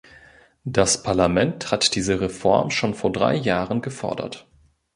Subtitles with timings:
[0.63, 4.47] Das Parlament hat diese Reform schon vor drei Jahren gefordert.